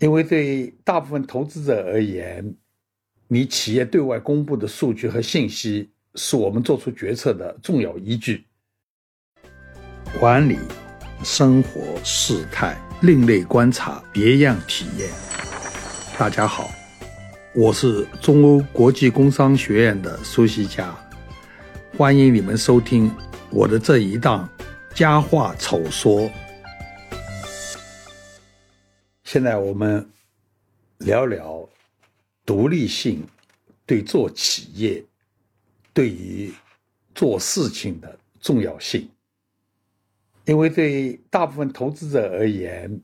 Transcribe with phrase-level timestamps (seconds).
[0.00, 2.54] 因为对大部分投资者而言，
[3.26, 8.46] 你企业对外公布的数据和信息是我们做出决策的重要依据。
[10.20, 10.56] 管理、
[11.24, 15.10] 生活、事态、另类观察、别样体验。
[16.16, 16.70] 大家好，
[17.52, 20.96] 我是中欧国际工商学院的苏西佳，
[21.96, 23.10] 欢迎你们收听
[23.50, 24.48] 我的这一档
[24.96, 26.20] 《佳话丑说》。
[29.30, 30.10] 现在我们
[31.00, 31.68] 聊聊
[32.46, 33.22] 独立性
[33.84, 35.04] 对做企业、
[35.92, 36.50] 对于
[37.14, 39.06] 做事情的重要性。
[40.46, 43.02] 因为对大部分投资者而言，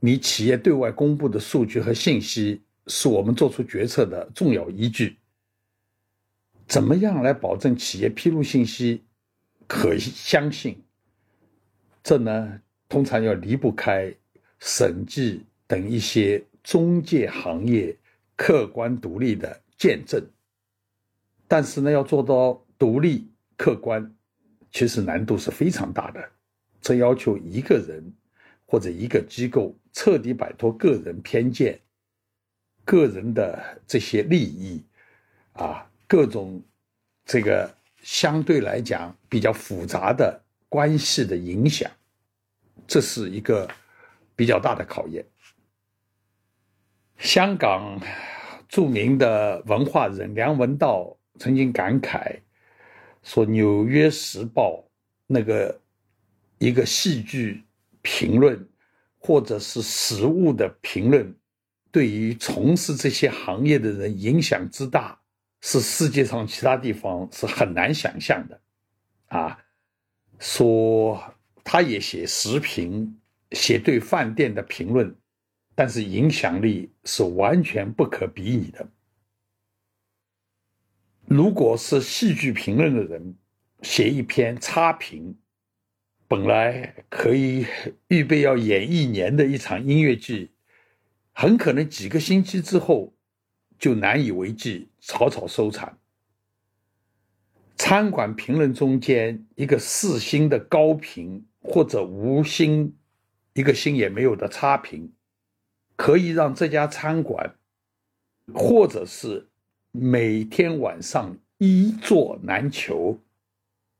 [0.00, 5.16] 你企业对外公布的数据和信息是我们做出决策的重要依据。
[6.66, 9.04] 怎么样来保证企业披露信息
[9.68, 10.82] 可相信？
[12.02, 14.12] 这呢，通常要离不开。
[14.66, 17.94] 审计等一些中介行业
[18.34, 20.26] 客观独立的见证，
[21.46, 24.10] 但是呢，要做到独立客观，
[24.72, 26.30] 其实难度是非常大的。
[26.80, 28.02] 这要求一个人
[28.64, 31.78] 或者一个机构彻底摆脱个人偏见、
[32.86, 34.82] 个人的这些利益
[35.52, 36.62] 啊，各种
[37.26, 41.90] 这个相对来讲比较复杂的关系的影响，
[42.86, 43.68] 这是一个。
[44.36, 45.24] 比较大的考验。
[47.18, 48.00] 香港
[48.68, 52.40] 著名的文化人梁文道曾经感慨
[53.22, 54.72] 说：“《纽约时报》
[55.26, 55.80] 那个
[56.58, 57.64] 一个戏剧
[58.02, 58.68] 评论，
[59.18, 61.34] 或者是实物的评论，
[61.90, 65.18] 对于从事这些行业的人影响之大，
[65.60, 68.60] 是世界上其他地方是很难想象的。”
[69.28, 69.58] 啊，
[70.38, 71.22] 说
[71.62, 73.20] 他也写时评。
[73.54, 75.16] 写对饭店的评论，
[75.74, 78.86] 但是影响力是完全不可比拟的。
[81.26, 83.34] 如果是戏剧评论的人
[83.80, 85.34] 写一篇差评，
[86.26, 87.64] 本来可以
[88.08, 90.50] 预备要演一年的一场音乐剧，
[91.32, 93.14] 很可能几个星期之后
[93.78, 95.96] 就难以为继，草草收场。
[97.76, 102.94] 餐馆评论中间一个四星的高评或者无星。
[103.54, 105.12] 一个星也没有的差评，
[105.94, 107.54] 可以让这家餐馆，
[108.52, 109.48] 或者是
[109.92, 113.20] 每天晚上一座难求，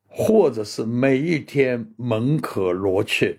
[0.09, 3.39] 或者是每一天门可罗雀。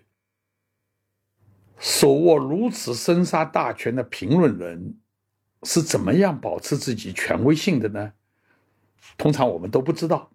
[1.77, 4.97] 手握如此生杀大权的评论人，
[5.63, 8.13] 是怎么样保持自己权威性的呢？
[9.17, 10.31] 通常我们都不知道。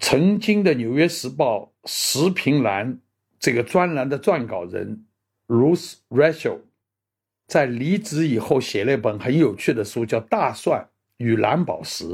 [0.00, 2.98] 曾经的《纽约时报》时评栏。
[3.42, 5.04] 这个专栏的撰稿人
[5.48, 6.60] Ruth Rachel
[7.48, 12.04] 在离职以后写了一本很有趣的书，叫《大蒜与蓝宝石》。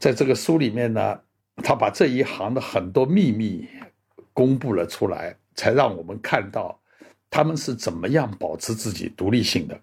[0.00, 1.20] 在这个书里面呢，
[1.58, 3.68] 他把这一行的很多秘密
[4.32, 6.80] 公布了出来，才让我们看到
[7.30, 9.80] 他们是怎么样保持自己独立性的。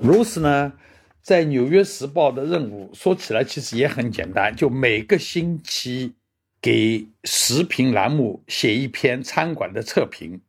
[0.00, 0.72] Ruth 呢，
[1.20, 6.14] 在《纽约时报》的任务说起来其实也很简单，就每个星期。
[6.60, 10.42] 给食评栏目写一篇餐馆的测评，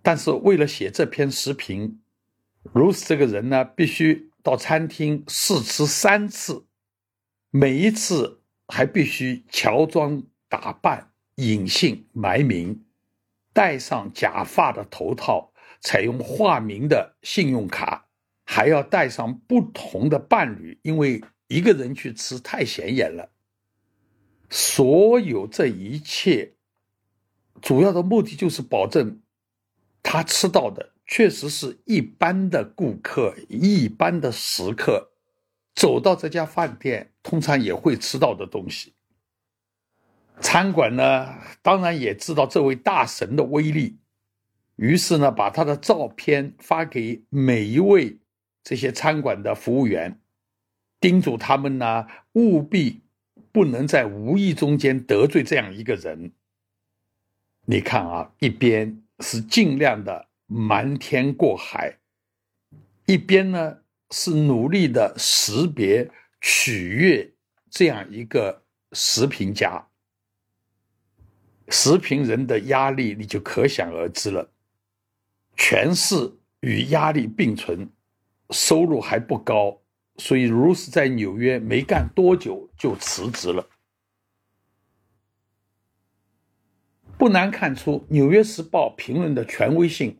[0.00, 2.00] 但是为了写这篇食评
[2.72, 6.66] ，Rose 这个人呢，必须到餐厅试吃三次，
[7.50, 12.84] 每一次还必须乔装打扮、隐姓埋名，
[13.52, 18.06] 戴上假发的头套，采用化名的信用卡，
[18.44, 23.28] 还要带上不同的伴侣，因为一个人去吃太显眼了。
[24.50, 26.54] 所有这一切，
[27.60, 29.20] 主要的目的就是保证
[30.02, 35.10] 他吃到的确实是一般的顾客、一般的食客
[35.74, 38.94] 走到这家饭店通常也会吃到的东西。
[40.40, 43.98] 餐馆呢，当然也知道这位大神的威力，
[44.76, 48.18] 于是呢，把他的照片发给每一位
[48.62, 50.20] 这些餐馆的服务员，
[51.00, 53.02] 叮嘱他们呢务必。
[53.52, 56.32] 不能在无意中间得罪这样一个人。
[57.66, 61.98] 你看啊，一边是尽量的瞒天过海，
[63.06, 63.78] 一边呢
[64.10, 66.10] 是努力的识别
[66.40, 67.30] 取悦
[67.70, 68.62] 这样一个
[68.92, 69.86] 食品家。
[71.68, 74.50] 食品人的压力你就可想而知了，
[75.54, 77.90] 权势与压力并存，
[78.50, 79.78] 收入还不高。
[80.18, 83.68] 所以，如斯在纽约没干多久就辞职了。
[87.16, 90.18] 不难看出，《纽约时报》评论的权威性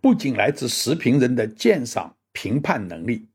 [0.00, 3.28] 不仅来自时评人的鉴赏评判能力，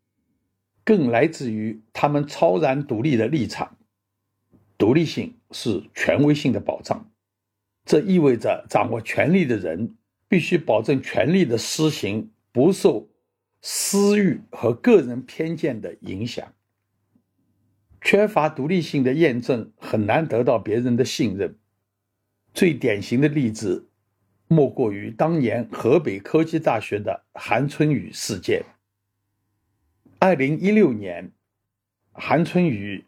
[0.86, 3.78] 更来自于他们超然独立的立场。
[4.78, 7.12] 独立性是权威性的保障，
[7.84, 9.98] 这意味着掌握权力的人
[10.30, 13.09] 必须保证权力的施行不受
[13.62, 16.54] 私欲和个人偏见的影响。
[18.02, 21.58] 缺乏独立性的验证很难得到别人的信任。
[22.54, 23.90] 最典型的例子，
[24.48, 28.64] 莫过于当年河北科技大学的韩春雨事件。
[30.18, 31.32] 二零一六年，
[32.14, 33.06] 韩春雨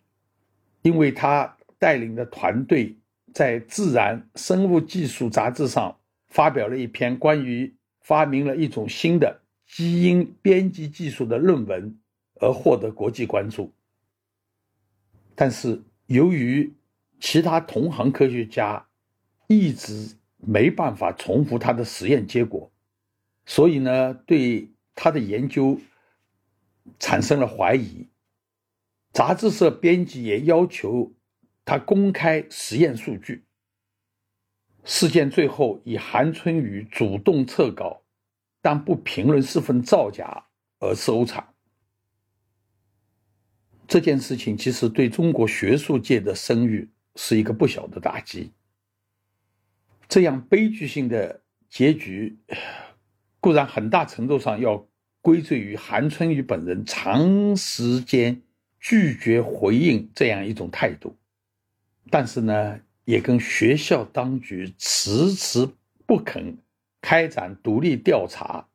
[0.82, 2.98] 因为他带领的团队
[3.34, 9.41] 在《自然生物技术》杂志上发表了一篇关于发明了一种新的
[9.74, 11.98] 基因编辑技术的论文，
[12.42, 13.74] 而获得国际关注。
[15.34, 16.74] 但是，由于
[17.22, 18.86] 其他同行科学家
[19.48, 22.70] 一直没办法重复他的实验结果，
[23.46, 25.80] 所以呢，对他的研究
[27.00, 28.10] 产生了怀疑。
[29.14, 31.14] 杂志社编辑也要求
[31.64, 33.46] 他公开实验数据。
[34.84, 38.01] 事件最后以韩春雨主动撤稿，
[38.62, 40.46] 但不评论是份造假
[40.80, 41.54] 而收场。
[43.88, 48.52] 这件事情其实对中国学术界的声誉是一个不小的打击。
[50.08, 52.38] 这样悲剧性的结局，
[53.40, 54.88] 固然很大程度上要
[55.22, 58.42] 归罪于韩春雨本人长时间
[58.80, 61.16] 拒绝回应这样一种态度，
[62.10, 65.70] 但是呢，也跟学校当局迟迟
[66.06, 66.58] 不肯
[67.02, 68.68] 开展独立调查，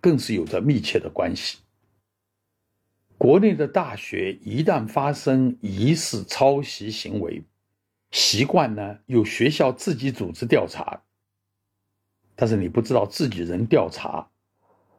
[0.00, 1.58] 更是有着密切的关系。
[3.16, 7.42] 国内的大学一旦发生疑似抄袭行为，
[8.10, 11.02] 习惯呢由学校自己组织调查。
[12.36, 14.28] 但是你不知道自己人调查，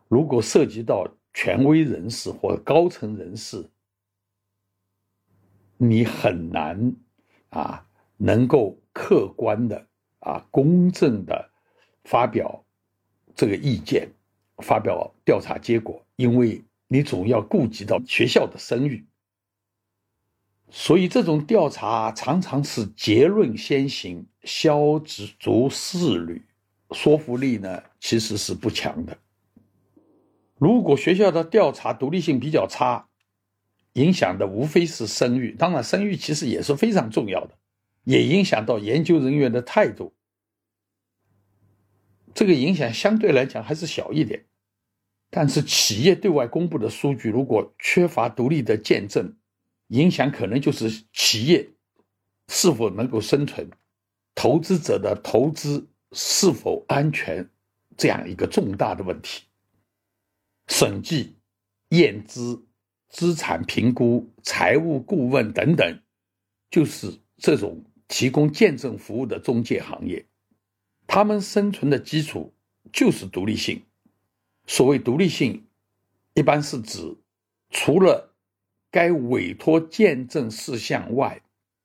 [0.08, 3.70] 如果涉及到权威人士或高层人士，
[5.78, 6.96] 你很难
[7.50, 7.86] 啊
[8.18, 9.86] 能够客观的
[10.20, 11.52] 啊公正的
[12.06, 12.64] 发表
[13.36, 14.08] 这个意见，
[14.60, 16.62] 发表调查结果，因为。
[16.88, 19.04] 你总要顾及到学校的声誉，
[20.70, 26.46] 所以这种调查常常是结论先行，消足事虑，
[26.92, 29.18] 说服力呢其实是不强的。
[30.60, 33.08] 如果学校的调查独立性比较差，
[33.94, 37.58] 影响的无非是声誉，当然声誉其实也是非常重要的，
[38.04, 40.14] 也影响到研究人员的态度。
[42.36, 44.46] 这个影响相对来讲还是小一点。
[45.32, 49.36] 但是，企业对外公布的数据如果缺乏独立的见证，
[49.88, 51.68] 影响可能就是企业
[52.48, 53.68] 是否能够生存，
[54.36, 57.50] 投资者的投资是否安全
[57.98, 59.44] 这样一个重大的问题。
[60.68, 61.36] 审计、
[61.90, 62.66] 验资、
[63.10, 66.00] 资产评估、财务顾问等等，
[66.70, 70.26] 就是这种提供见证服务的中介行业，
[71.16, 72.54] 他们生存的基础
[72.92, 73.82] 就是独立性。
[74.68, 75.66] 所谓独立性，
[76.34, 77.16] 一般是指
[77.70, 78.36] 除了
[78.92, 81.42] 该委托见证事项外，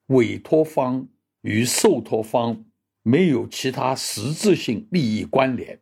[0.07, 1.07] 委托方
[1.43, 2.65] 与受托方
[3.05, 5.81] 没有其他实质性利益关联。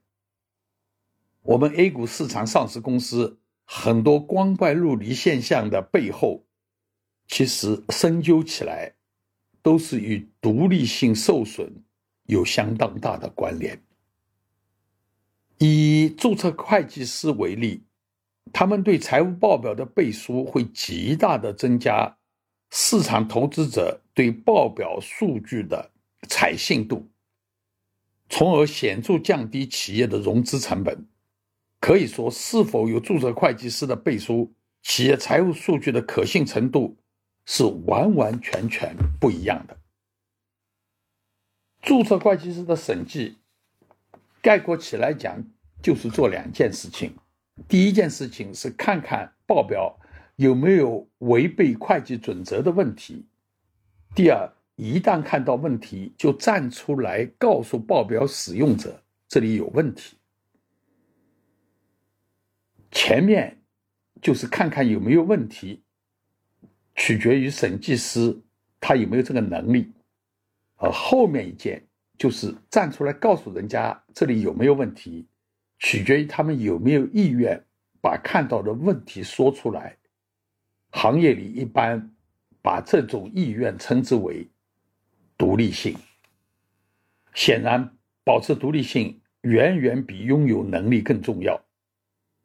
[1.41, 6.45] 我们 A 股市场上市公司很多光怪陆离现象的背后，
[7.27, 8.97] 其实深究起来，
[9.63, 11.83] 都是与独立性受损
[12.29, 13.79] 有相当大的关联。
[15.59, 17.83] 以注册会计师为例，
[18.53, 22.17] 他们对财务报表的背书会极大的增加
[22.71, 25.91] 市场投资者对报表数据的
[26.29, 27.09] 采信度，
[28.29, 31.07] 从而显著降低企业的融资成本。
[31.81, 36.97] 可以说，是否有注册会计师的背书，企业财务数据的可信程度
[37.47, 39.78] 是完完全全不一样的。
[41.89, 43.39] 注册会计师的审计。
[44.43, 45.43] 概括起来讲，
[45.83, 47.17] 就是做两件事情。
[47.67, 49.99] 第一件事情是看看报表
[50.37, 53.25] 有没有违背会计准则的问题；
[54.15, 60.15] 第二，一旦看到问题，就站出来告诉报表使用者这里有问题。
[62.91, 63.57] 前面
[64.21, 65.83] 就是看看有没有问题，
[66.95, 68.39] 取决于审计师
[68.79, 69.91] 他有没有这个能力，
[70.79, 71.85] 而后面一件。
[72.19, 75.29] 就是站出来告诉人家这里有没有问题，
[75.79, 77.65] 取决于他们有没有意愿
[78.01, 79.97] 把看到的问题说出来。
[80.91, 82.13] 行业里一般
[82.61, 84.49] 把这种意愿称之为
[85.37, 85.97] 独立性。
[87.35, 91.65] 显然，保持独立性远远比拥有能力更重要。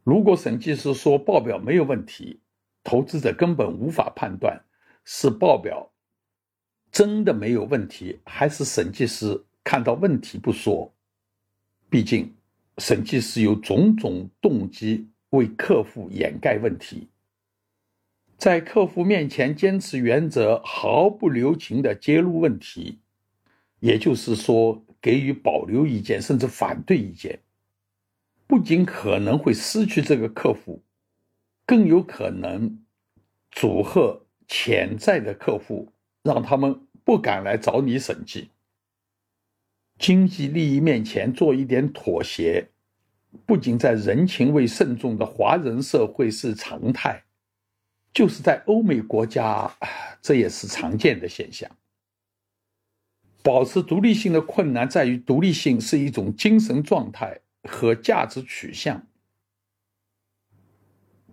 [0.04, 2.42] 如果审计师说报表没有问题，
[2.84, 4.64] 投资者根本无法判断
[5.04, 5.92] 是报表
[6.94, 10.94] 真的没有问题，还是审计师看到问题不说。
[11.90, 12.32] 毕竟，
[12.78, 17.08] 审计师有种种动机为客户掩盖问题，
[18.38, 23.00] 在客户面前坚持原则，毫不留情地揭露问题，
[23.80, 27.40] 也就是说，给予保留意见甚至反对意见。
[28.46, 30.84] 不仅可能会失去这个客户，
[31.66, 32.84] 更有可能
[33.50, 35.93] 阻吓潜在的客户，
[36.24, 38.50] 让他们不敢来找你审计。
[40.00, 42.68] 经济利益面前做一点妥协，
[43.46, 47.24] 不仅在人情味慎重的华人社会是常态，
[48.12, 49.72] 就是在欧美国家，
[50.22, 51.70] 这也是常见的现象。
[53.44, 57.40] 保持独立性的困难在于，独立性是一种精神状态。
[57.66, 59.08] 和价值取向，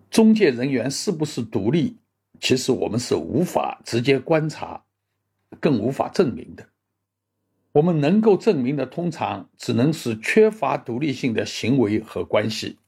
[0.09, 1.97] 中介人员是不是独立？
[2.41, 4.83] 其实我们是无法直接观察，
[5.59, 6.67] 更无法证明的。
[7.71, 12.79] 我们能够证明的，通常只能是缺乏独立性的行为和关系。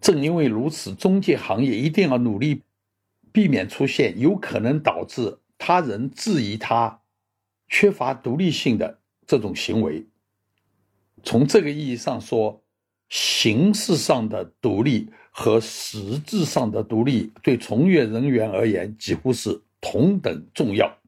[0.00, 2.62] 正因为如此，中介行业一定要努力
[3.32, 7.00] 避免出现有可能导致他人质疑他
[7.66, 10.06] 缺乏独立性的这种行为。
[11.22, 12.62] 从这个意义上说，
[13.08, 20.98] 形式上的独立和实质上的独立对从业人员而言几乎是同等重要。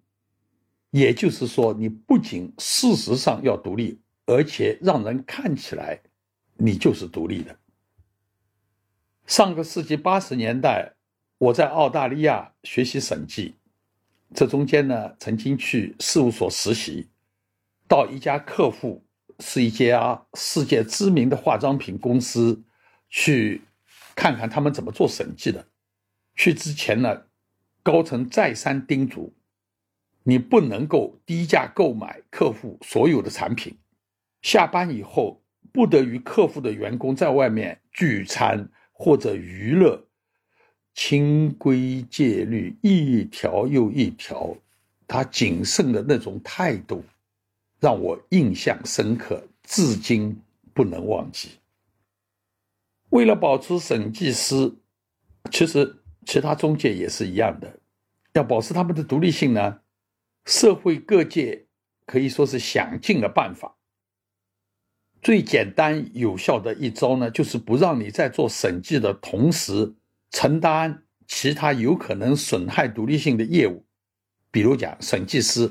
[0.91, 6.01] 也就是说，你不仅事实上要独立，而且让人看起来
[6.57, 7.57] 你就是独立的。
[9.27, 10.95] 上个世纪八十年代，
[11.39, 13.55] 我在澳大利亚学习审计，
[14.35, 17.09] 这中间呢，曾经去事务所实习，
[17.87, 19.05] 到一家客户。
[19.41, 22.63] 是一家世界知名的化妆品公司，
[23.09, 23.61] 去
[24.15, 25.67] 看看他们怎么做审计的。
[26.35, 27.23] 去之前呢，
[27.83, 29.33] 高层再三叮嘱，
[30.23, 33.77] 你不能够低价购买客户所有的产品。
[34.41, 35.43] 下班以后，
[35.73, 40.03] 不得与客户的员工在外面聚餐或者娱乐。
[40.95, 44.55] 清规戒律一条又一条，
[45.07, 47.03] 他谨慎的那种态度。
[47.81, 50.41] 让我印象深刻，至今
[50.73, 51.49] 不能忘记。
[53.13, 54.75] 为了保持审计师，
[55.51, 57.79] 其实其他中介也是一样的，
[58.33, 59.81] 要保持他们的独立性呢。
[60.47, 61.67] 社会各界
[62.07, 63.77] 可以说是想尽了办法。
[65.21, 69.95] 最简单有效的一招呢，就是不让你在做审计的同时
[70.31, 73.85] 承担其他有可能损害独立性的业务，
[74.51, 75.71] 比如讲审计师，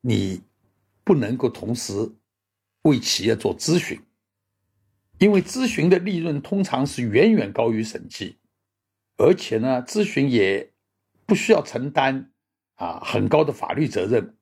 [0.00, 0.42] 你。
[1.04, 2.12] 不能够同时
[2.82, 3.98] 为企业做咨询，
[5.18, 8.38] 因为咨询的利润通常是远远高于审计，
[9.16, 10.72] 而且呢，咨询也
[11.26, 12.30] 不需要承担
[12.76, 14.34] 啊很高的法律责任。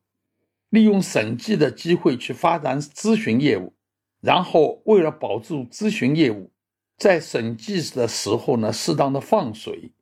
[0.71, 3.73] 利用审计的机会去发展咨询业务，
[4.21, 6.51] 然后为了保住咨询业务，
[6.99, 9.93] 在审计的时候呢，适当的放水，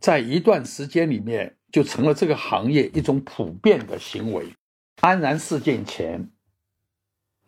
[0.00, 4.52] 在一段时间里面就成了这个行业一种普遍的行为。
[5.00, 6.28] 安然事件前，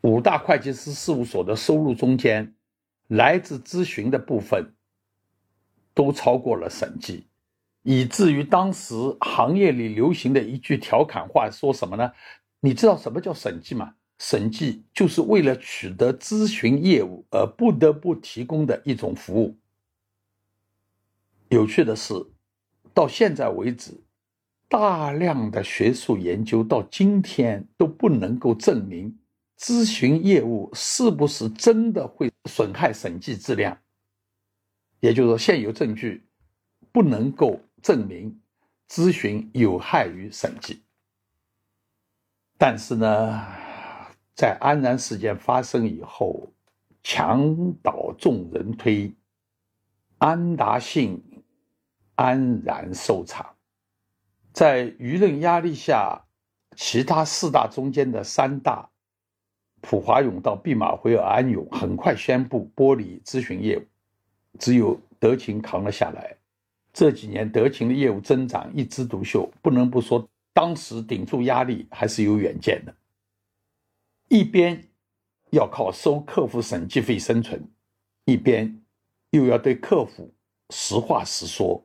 [0.02, 2.54] 五大会计师事务所的收入中间，
[3.08, 4.74] 来自咨询的部分
[5.92, 7.26] 都超过了审计，
[7.82, 12.12] 以至于当时行业里流行的一句调侃话说什么呢？
[12.60, 13.94] 你知道什么叫审计吗？
[14.18, 19.56] 审计就是为了取得咨询业务而不得不提供的一种服务。
[21.48, 22.14] 有趣的是，
[22.94, 23.92] 到现在为止。
[24.68, 29.18] 大量的学术研究到今天都不能够证明
[29.60, 33.76] 咨询业务是不是真的会损害审计质量。
[35.00, 36.26] 也就是说，现有证据
[36.90, 38.40] 不能够证明
[38.88, 40.82] 咨询有害于审计。
[42.56, 43.46] 但是呢，
[44.34, 46.50] 在安然事件发生以后，
[47.02, 49.14] 墙倒众人推，
[50.18, 51.22] 安达信
[52.14, 53.54] 安然收场。
[54.52, 56.26] 在舆论压力下，
[56.76, 58.89] 其他四大中间的三大
[59.80, 63.82] 普华永道、毕马威尔、安永很快宣布剥离咨询业务，
[64.58, 66.36] 只有德勤扛了下来。
[66.92, 72.94] 这几年德勤的业务增长一枝独秀，不能不说当时顶住压力还是有远见的。
[74.28, 74.82] 一边
[75.50, 77.62] 要靠收客户审计费生存，
[78.24, 78.80] 一边
[79.30, 80.32] 又要对客户
[80.70, 81.84] 实话实说。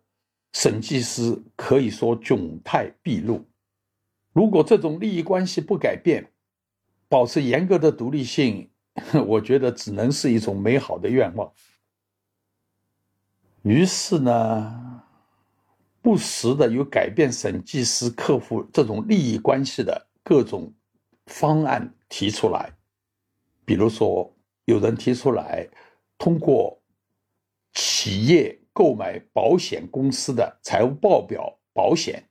[0.53, 3.43] 审计师可以说窘态毕露。
[4.31, 6.31] 如果这种利益关系不改变，
[7.15, 8.69] 保持严格的独立性，
[9.25, 11.49] 我觉得只能是一种美好的愿望。
[13.61, 15.01] 于是呢，
[16.01, 20.73] 不时的有改变审计师客户这种利益关系的各种
[21.27, 22.69] 方案提出来，
[23.63, 25.65] 比如说有人提出来
[26.17, 26.77] 通过
[27.71, 32.21] 企业购买保险公司的财务报表保险，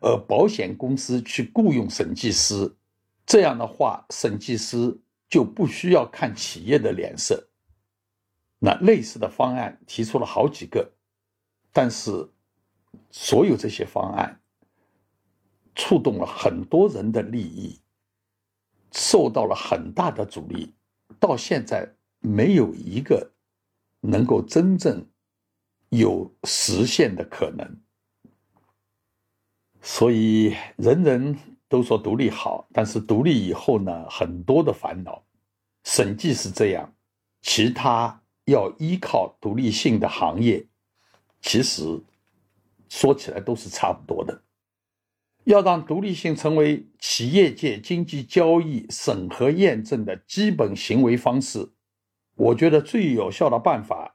[0.00, 2.74] 而保险公司去雇佣审计师，
[3.32, 5.00] 这样的话，审计师。
[5.32, 7.48] 就不需要看企业的脸色。
[8.58, 10.92] 那类似的方案提出了好几个，
[11.72, 12.28] 但是
[13.10, 14.42] 所有这些方案
[15.74, 17.80] 触动了很多人的利益，
[18.92, 20.74] 受到了很大的阻力，
[21.18, 23.32] 到现在没有一个
[24.00, 25.08] 能够真正
[25.88, 27.80] 有实现的可能。
[29.80, 31.38] 所以人人。
[31.72, 35.24] 都说独立好，但是独立以后呢，很多的烦恼。
[35.84, 36.92] 审计是这样，
[37.40, 40.66] 其他要依靠独立性的行业，
[41.40, 41.82] 其实
[42.90, 44.42] 说起来都是差不多的。
[45.44, 51.66] 要让独立性成为企业界经济交易审核验证的基本行为方式，
[52.34, 54.14] 我觉得最有效的办法，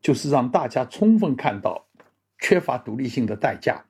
[0.00, 1.86] 就是让大家充分看到
[2.38, 3.84] 缺乏独立性的代价。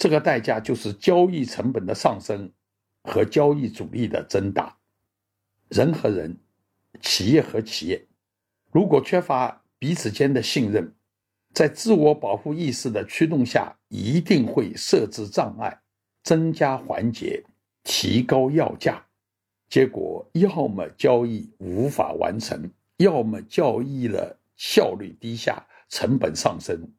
[0.00, 2.50] 这个代价就是交易成本的上升
[3.02, 4.74] 和交易阻力的增大。
[5.68, 6.38] 人和人、
[7.02, 8.08] 企业和企业，
[8.72, 10.94] 如果缺乏彼此间的信任，
[11.52, 15.82] 在自我保护意识的驱动下，一定会设置障碍、
[16.22, 17.44] 增加环节、
[17.82, 19.04] 提高要价，
[19.68, 26.90] 结果要么交易无法完成，要么交易了效率低下、成本上升。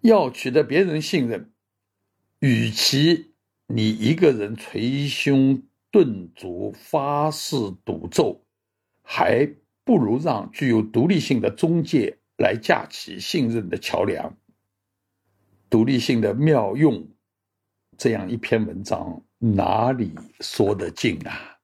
[0.00, 1.52] 要取得别人信任。
[2.46, 3.32] 与其
[3.66, 5.60] 你一个人捶胸
[5.90, 8.40] 顿足发誓赌咒，
[9.02, 14.32] 还不如让具有独立性的中介来架起信任的桥梁。
[15.68, 17.08] 独立性的妙用，
[17.98, 21.55] 这样一篇文章哪里说得尽啊？